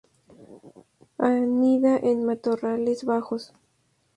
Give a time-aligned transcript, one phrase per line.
[1.19, 3.53] Anida en matorrales bajos.